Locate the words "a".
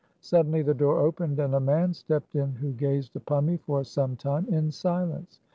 1.53-1.59